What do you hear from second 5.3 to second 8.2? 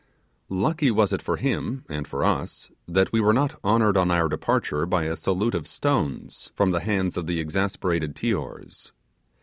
of stones from the hands of the exasperated